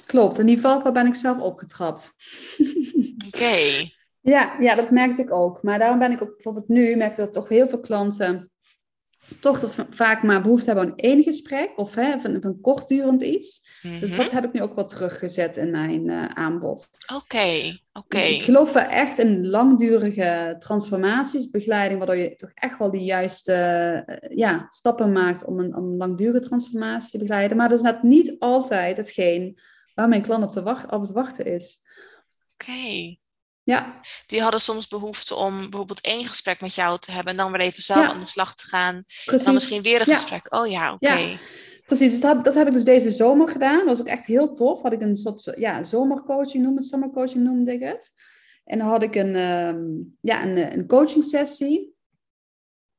[0.07, 2.13] Klopt, en die valkuil ben ik zelf opgetrapt.
[3.27, 3.91] Oké.
[4.23, 5.63] Ja, ja, dat merkte ik ook.
[5.63, 8.51] Maar daarom ben ik ook bijvoorbeeld nu, merk dat toch heel veel klanten
[9.41, 13.79] toch, toch vaak maar behoefte hebben aan één gesprek of hè, van, van kortdurend iets.
[13.83, 14.35] Dus dat Mhm.
[14.35, 16.89] heb ik nu ook wel teruggezet in mijn uh, aanbod.
[17.15, 18.19] Oké, oké.
[18.19, 23.53] Ik geloof wel echt in langdurige transformaties, begeleiding, waardoor je toch echt wel de juiste
[24.09, 27.57] uh, ja, stappen maakt om een, om een langdurige transformatie te begeleiden.
[27.57, 29.59] Maar dat is net niet altijd hetgeen
[29.95, 31.81] waar mijn klant op, te wacht, op het wachten is.
[32.53, 33.17] Oké.
[33.65, 34.01] Ja.
[34.27, 37.61] Die hadden soms behoefte om bijvoorbeeld één gesprek met jou te hebben en dan weer
[37.61, 38.13] even zelf Ja.
[38.13, 39.03] aan de slag te gaan.
[39.05, 39.33] Precies.
[39.33, 40.15] En dan misschien weer een Ja.
[40.17, 40.55] gesprek.
[40.55, 41.13] Oh ja, oké.
[41.13, 41.37] Ja.
[41.85, 43.77] Precies, dus dat, heb- dat heb ik dus deze zomer gedaan.
[43.79, 44.83] Dat was ook echt heel tof.
[44.83, 48.11] Had ik een soort ja, zomercoaching noemde, summercoaching noemde ik het.
[48.65, 49.81] En dan had ik een, ehm,
[50.21, 51.91] ja, een, een coaching sessie.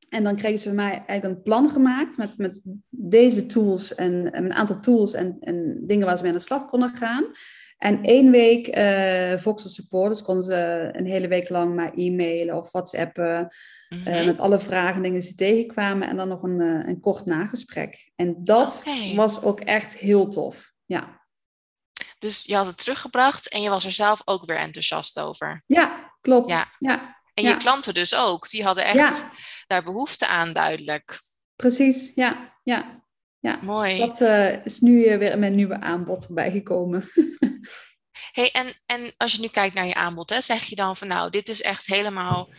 [0.09, 4.31] En dan kregen ze van mij eigenlijk een plan gemaakt met, met deze tools en,
[4.31, 7.25] en een aantal tools en, en dingen waar ze mee aan de slag konden gaan.
[7.83, 12.55] En één week uh, Voxel Support, dus konden ze een hele week lang maar e-mailen
[12.55, 13.55] of whatsappen.
[13.89, 16.07] Mm met alle vragen en dingen die ze tegenkwamen.
[16.07, 18.11] En dan nog een, uh, een kort nagesprek.
[18.15, 18.83] En dat
[19.15, 20.71] was ook echt heel tof.
[20.85, 21.21] Ja.
[22.17, 25.63] Dus je had het teruggebracht en je was er zelf ook weer enthousiast over.
[25.65, 26.47] Ja, klopt.
[26.47, 26.67] Ja.
[26.79, 27.21] ja.
[27.33, 28.49] En je klanten dus ook.
[28.49, 29.25] Die hadden echt
[29.67, 31.19] daar behoefte aan, duidelijk.
[31.55, 32.53] Precies, ja.
[32.63, 33.02] ja.
[33.43, 33.89] Ja, Mooi.
[33.89, 37.03] Dus dat uh, is nu weer in mijn nieuwe aanbod erbij gekomen.
[38.37, 41.07] hey, en, en als je nu kijkt naar je aanbod, hè, zeg je dan van
[41.07, 42.49] nou, dit is echt helemaal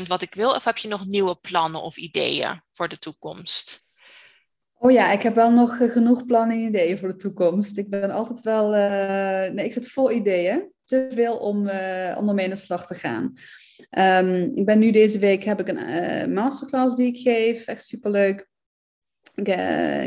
[0.00, 0.50] 100% wat ik wil?
[0.50, 3.88] Of heb je nog nieuwe plannen of ideeën voor de toekomst?
[4.74, 7.78] Oh ja, ik heb wel nog eh, genoeg plannen en ideeën voor de toekomst.
[7.78, 10.72] Ik ben altijd wel, uh, nee, ik zit vol ideeën.
[10.84, 13.32] Te veel om, uh, om ermee aan de slag te gaan.
[13.98, 17.66] Um, ik ben nu deze week, heb ik een masterclass die ik geef.
[17.66, 18.46] Echt superleuk.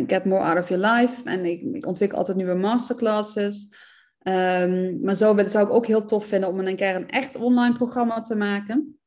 [0.07, 1.21] Get More Out of Your Life.
[1.23, 3.67] En ik, ik ontwikkel altijd nieuwe masterclasses.
[4.23, 7.73] Um, maar zo zou ik ook heel tof vinden om een keer een echt online
[7.73, 8.99] programma te maken.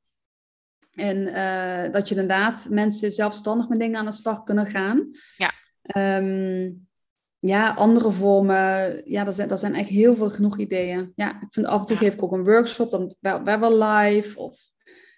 [0.95, 5.09] En uh, dat je inderdaad mensen zelfstandig met dingen aan de slag kunnen gaan.
[5.37, 5.51] Ja.
[6.19, 6.87] Um,
[7.39, 9.03] ja, andere vormen.
[9.05, 11.13] Ja, er zijn, er zijn echt heel veel genoeg ideeën.
[11.15, 14.39] Ja, ik vind af en toe geef ik ook een workshop, dan wel, wel live.
[14.39, 14.59] Of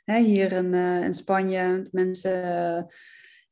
[0.04, 2.86] hè, hier in, uh, in Spanje, mensen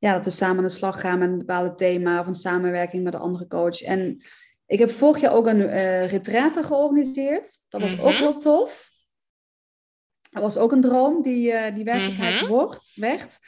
[0.04, 3.04] ja, dat we samen aan de slag gaan met een bepaald thema of een samenwerking
[3.04, 3.82] met een andere coach.
[3.82, 4.22] En
[4.66, 7.58] ik heb vorig jaar ook een uh, retraite georganiseerd.
[7.68, 8.16] Dat was ook mhm.
[8.16, 8.90] heel tof.
[10.30, 13.38] Dat was ook een droom die, uh, die werkelijkheid mm wordt, werd.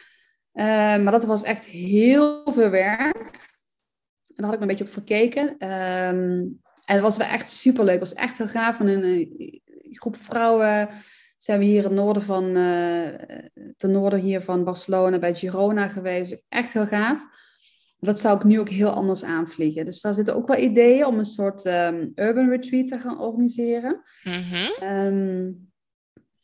[0.52, 0.64] Uh,
[1.02, 3.54] maar dat was echt heel veel werk.
[4.26, 5.48] En daar had ik me een beetje op verkeken.
[5.48, 8.00] Um, en het was wel echt superleuk.
[8.00, 8.76] Het was echt heel gaaf.
[8.76, 10.88] Van een, een groep vrouwen
[11.46, 13.08] zijn we hier in het noorden van, uh,
[13.76, 16.42] ten noorden hier van Barcelona bij Girona geweest.
[16.48, 17.26] Echt heel gaaf.
[17.98, 19.84] Dat zou ik nu ook heel anders aanvliegen.
[19.84, 24.02] Dus daar zitten ook wel ideeën om een soort um, urban retreat te gaan organiseren.
[24.22, 25.70] Mm um,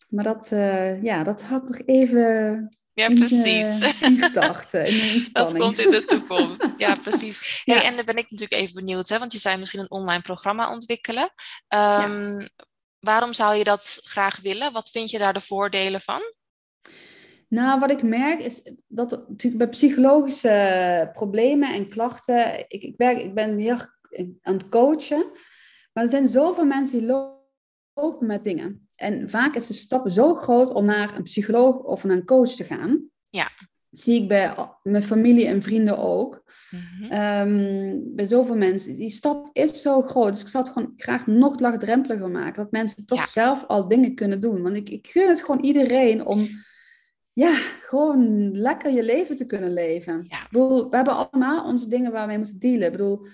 [0.09, 4.01] maar dat, uh, ja, dat had ik nog even ja, precies.
[4.01, 6.79] In, gedachten, in dat komt in de toekomst.
[6.79, 7.63] Ja, precies.
[7.65, 7.83] Hey, ja.
[7.83, 10.73] En dan ben ik natuurlijk even benieuwd, hè, want je zei misschien een online programma
[10.73, 11.33] ontwikkelen.
[11.69, 12.47] Um, ja
[13.03, 14.73] waarom zou je dat graag willen?
[14.73, 16.21] Wat vind je daar de voordelen van?
[17.49, 23.19] Nou, wat ik merk is dat natuurlijk bij psychologische problemen en klachten, ik, ik, werk,
[23.19, 23.79] ik ben heel
[24.43, 25.31] aan het coachen,
[25.93, 28.87] maar er zijn zoveel mensen die lopen met dingen.
[28.97, 32.51] En vaak is de stap zo groot om naar een psycholoog of naar een coach
[32.51, 33.11] te gaan.
[33.31, 33.51] Ja
[33.93, 36.43] zie ik bij mijn familie en vrienden ook.
[36.71, 37.13] Mhm.
[37.13, 38.97] Ehm, bij zoveel mensen.
[38.97, 40.33] Die stap is zo groot.
[40.33, 42.63] Dus ik zou het gewoon graag nog laagdrempeliger maken.
[42.63, 44.63] Dat mensen toch zelf al dingen kunnen doen.
[44.63, 46.49] Want ik, ik gun het gewoon iedereen om
[47.33, 50.25] ja, gewoon lekker je leven te kunnen leven.
[50.29, 50.43] Ja.
[50.43, 52.87] Ik bedoel, we hebben allemaal onze dingen waar we mee moeten dealen.
[52.87, 53.31] Ik bedoel, het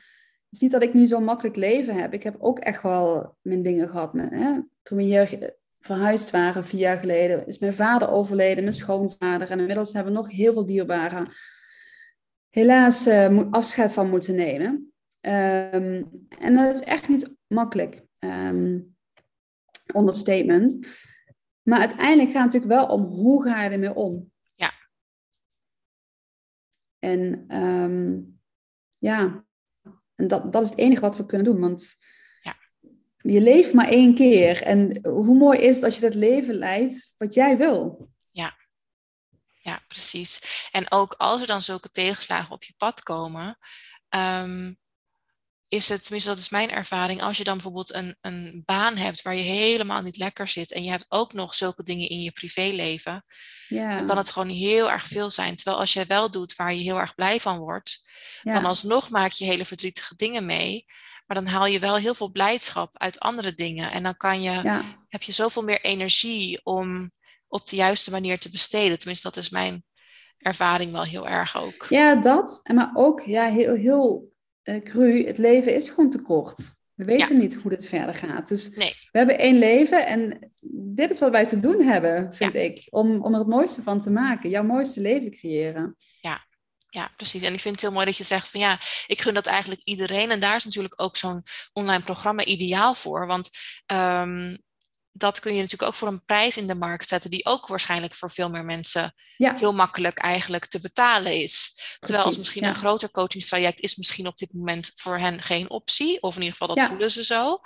[0.50, 2.12] is niet dat ik nu zo'n makkelijk leven heb.
[2.12, 4.12] Ik heb ook echt wel mijn dingen gehad.
[4.12, 4.52] Met, hè?
[4.82, 5.52] Toen we hier
[5.88, 9.50] verhuisd waren vier jaar geleden, is mijn vader overleden, mijn schoonvader.
[9.50, 11.28] En inmiddels hebben we nog heel veel dierbaren
[12.48, 14.92] helaas uh, afscheid van moeten nemen.
[15.20, 18.02] Um, en dat is echt niet makkelijk.
[18.18, 18.96] Um,
[19.96, 20.88] understatement.
[21.62, 24.32] Maar uiteindelijk gaat het natuurlijk wel om hoe ga je ermee om.
[24.54, 24.70] Ja.
[26.98, 28.40] En um,
[28.98, 29.44] ja,
[30.14, 31.60] en dat, dat is het enige wat we kunnen doen.
[31.60, 31.94] Want
[33.22, 34.62] je leeft maar één keer.
[34.62, 38.08] En hoe mooi is het als je dat leven leidt wat jij wil?
[38.30, 38.56] Ja,
[39.62, 40.68] ja precies.
[40.70, 43.58] En ook als er dan zulke tegenslagen op je pad komen,
[44.16, 44.78] um,
[45.68, 49.22] is het, tenminste dat is mijn ervaring, als je dan bijvoorbeeld een, een baan hebt
[49.22, 52.30] waar je helemaal niet lekker zit en je hebt ook nog zulke dingen in je
[52.30, 53.24] privéleven,
[53.68, 53.96] ja.
[53.96, 55.56] dan kan het gewoon heel erg veel zijn.
[55.56, 58.10] Terwijl als jij wel doet waar je heel erg blij van wordt,
[58.42, 58.52] ja.
[58.52, 60.84] dan alsnog maak je hele verdrietige dingen mee.
[61.28, 63.90] Maar dan haal je wel heel veel blijdschap uit andere dingen.
[63.90, 67.10] En dan kan je, heb je zoveel meer energie om
[67.48, 68.98] op de juiste manier te besteden.
[68.98, 69.84] Tenminste, dat is mijn
[70.38, 71.86] ervaring wel heel erg ook.
[71.88, 72.60] Ja, dat.
[72.62, 74.32] En maar ook ja, heel, heel
[74.64, 76.76] uh, cru, het leven is gewoon te kort.
[76.94, 78.48] We weten niet hoe dit verder gaat.
[78.48, 78.94] Dus nee.
[79.10, 82.86] we hebben één leven en dit is wat wij te doen hebben, vind ik.
[82.90, 84.50] Om, om er het mooiste van te maken.
[84.50, 85.96] Jouw mooiste leven creëren.
[86.20, 86.46] Ja,
[86.90, 87.42] ja, precies.
[87.42, 89.80] En ik vind het heel mooi dat je zegt van ja, ik gun dat eigenlijk
[89.84, 90.30] iedereen.
[90.30, 93.26] En daar is natuurlijk ook zo'n online programma ideaal voor.
[93.26, 93.50] Want
[93.86, 94.58] um,
[95.12, 98.14] dat kun je natuurlijk ook voor een prijs in de markt zetten, die ook waarschijnlijk
[98.14, 99.54] voor veel meer mensen ja.
[99.56, 101.80] heel makkelijk eigenlijk te betalen is.
[102.00, 102.68] Terwijl als misschien ja.
[102.68, 106.22] een groter coachingstraject is misschien op dit moment voor hen geen optie.
[106.22, 106.88] Of in ieder geval dat ja.
[106.88, 107.60] voelen ze zo.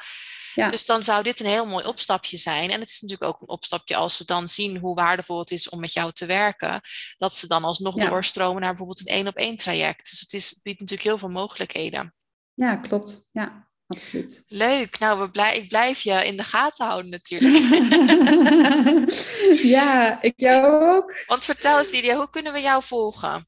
[0.54, 2.70] Dus dan zou dit een heel mooi opstapje zijn.
[2.70, 5.68] En het is natuurlijk ook een opstapje als ze dan zien hoe waardevol het is
[5.68, 6.80] om met jou te werken.
[7.16, 10.10] Dat ze dan alsnog doorstromen naar bijvoorbeeld een één op één traject.
[10.10, 12.14] Dus het is, biedt natuurlijk heel veel mogelijkheden.
[12.54, 13.22] Ja, klopt.
[13.32, 14.42] Ja, absoluut.
[14.46, 14.98] Leuk.
[14.98, 17.54] Nou, we blij, ik blijf je in de gaten houden natuurlijk.
[19.76, 21.24] ja, ik jou ook.
[21.26, 23.46] Want vertel eens Lydia, hoe kunnen we jou volgen?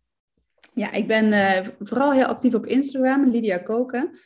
[0.75, 4.19] Ja, ik ben uh, vooral heel actief op Instagram, Lydia Koken.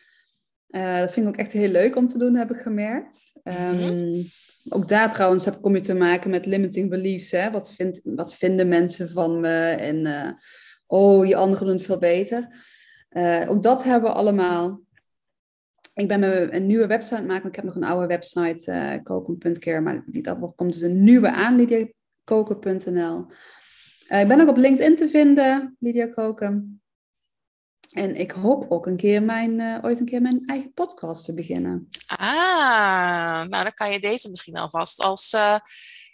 [0.70, 3.32] Uh, dat vind ik ook echt heel leuk om te doen, heb ik gemerkt.
[3.44, 4.12] Um,
[4.68, 7.30] ook daar trouwens heb, kom je te maken met limiting beliefs.
[7.30, 7.50] Hè?
[7.50, 9.70] Wat, vindt, wat vinden mensen van me?
[9.70, 10.30] En uh,
[10.86, 12.48] oh, die anderen doen het veel beter.
[13.48, 14.80] ook dat hebben we allemaal.
[15.94, 17.48] Ik ben me een nieuwe website aan het maken.
[17.48, 19.80] Ik heb nog een oude website, koken.care.
[19.80, 23.26] Maar die, dat komt dus een nieuwe aan, lydiakoken.nl.
[24.08, 26.80] Ik ben ook op LinkedIn te vinden, Lydia Koken.
[27.88, 31.34] En ik hoop ook een keer mijn, uh, ooit een keer mijn eigen podcast te
[31.34, 31.88] beginnen.
[32.06, 35.58] Ah, nou dan kan je deze misschien alvast als uh,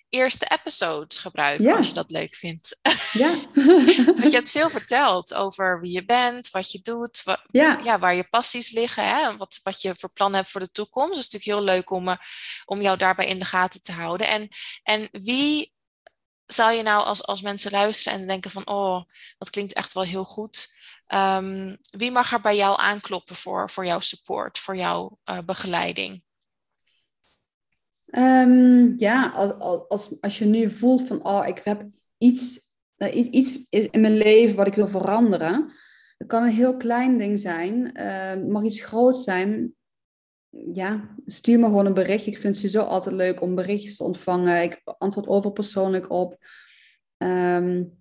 [0.08, 1.76] eerste episode gebruiken ja.
[1.76, 2.78] als je dat leuk vindt.
[3.12, 3.34] Ja.
[4.16, 7.80] Want je hebt veel verteld over wie je bent, wat je doet, wa ja.
[7.82, 7.98] ja.
[7.98, 9.36] waar je passies liggen, hè?
[9.36, 11.16] Wat, wat je voor plannen hebt voor de toekomst.
[11.16, 12.16] Het is natuurlijk heel leuk om, uh,
[12.64, 14.28] om jou daarbij in de gaten te houden.
[14.28, 14.48] En,
[14.82, 15.72] en wie
[16.46, 19.02] zou je nou als, als mensen luisteren en denken van, oh,
[19.38, 20.74] dat klinkt echt wel heel goed.
[21.08, 26.22] Um, wie mag er bij jou aankloppen voor, voor jouw support, voor jouw uh, begeleiding?
[28.06, 29.52] Um, ja, als,
[29.88, 31.84] als, als je nu voelt van, oh, ik heb
[32.18, 32.60] iets,
[32.96, 35.72] uh, iets, iets in mijn leven wat ik wil veranderen.
[36.18, 39.74] Het kan een heel klein ding zijn, uh, mag iets groot zijn.
[40.72, 42.26] Ja, stuur me gewoon een bericht.
[42.26, 44.62] Ik vind het sowieso altijd leuk om berichtjes te ontvangen.
[44.62, 46.36] Ik antwoord over persoonlijk op.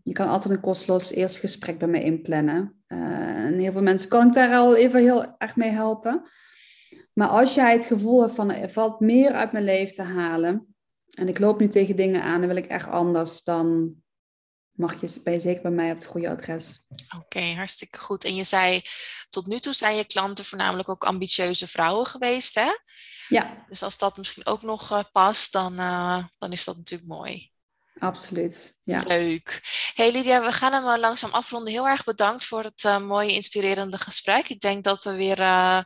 [0.03, 2.82] Je kan altijd een kosteloos eerste gesprek bij me inplannen.
[2.93, 6.29] Uh, en heel veel mensen kan ik daar al even heel erg mee helpen.
[7.13, 10.75] Maar als jij het gevoel hebt van er valt meer uit mijn leven te halen.
[11.09, 13.43] En ik loop nu tegen dingen aan en wil ik echt anders.
[13.43, 13.95] Dan
[14.71, 16.83] mag je, ben je zeker bij mij op het goede adres.
[17.17, 18.23] Oké, hartstikke goed.
[18.23, 18.81] En je zei,
[19.29, 22.71] tot nu toe zijn je klanten voornamelijk ook ambitieuze vrouwen geweest, hè?
[23.27, 23.65] Ja.
[23.69, 27.52] Dus als dat misschien ook nog uh, past, dan, uh, dan is dat natuurlijk mooi.
[27.99, 29.03] Absoluut, ja.
[29.07, 29.61] Leuk.
[29.93, 31.73] Hey Lydia, we gaan hem langzaam afronden.
[31.73, 34.49] Heel erg bedankt voor het uh, mooie, inspirerende gesprek.
[34.49, 35.81] Ik denk dat we weer, uh,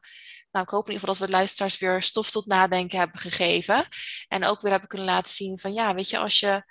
[0.52, 3.88] nou ik hoop in ieder geval dat we luisteraars weer stof tot nadenken hebben gegeven.
[4.28, 6.63] En ook weer hebben kunnen laten zien van ja, weet je, als je,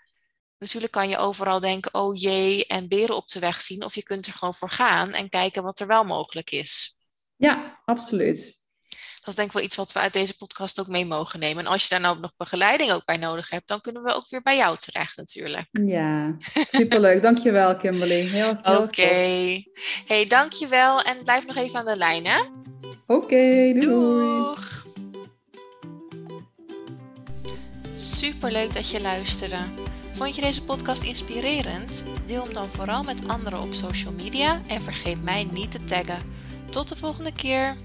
[0.59, 3.85] natuurlijk kan je overal denken, oh jee, en beren op de weg zien.
[3.85, 7.01] Of je kunt er gewoon voor gaan en kijken wat er wel mogelijk is.
[7.37, 8.66] Ja, absoluut
[9.27, 11.65] dat is denk ik wel iets wat we uit deze podcast ook mee mogen nemen.
[11.65, 14.29] En als je daar nou nog begeleiding ook bij nodig hebt, dan kunnen we ook
[14.29, 15.67] weer bij jou terecht natuurlijk.
[15.71, 16.37] Ja,
[16.71, 17.23] superleuk.
[17.23, 18.21] dankjewel Kimberly.
[18.21, 18.83] Heel, heel Oké.
[18.83, 19.67] Okay.
[20.07, 22.41] Hey, dankjewel en blijf nog even aan de lijn hè.
[23.07, 24.39] Oké, okay, doei.
[24.39, 24.85] Doeg.
[27.95, 29.59] Superleuk dat je luisterde.
[30.13, 32.05] Vond je deze podcast inspirerend?
[32.27, 36.35] Deel hem dan vooral met anderen op social media en vergeet mij niet te taggen.
[36.71, 37.77] Tot de volgende keer.